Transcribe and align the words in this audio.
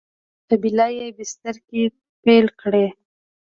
قبیله 0.49 0.87
یي 0.97 1.07
بستر 1.17 1.55
کې 1.67 1.83
پیل 2.23 2.45
کړی. 2.61 2.85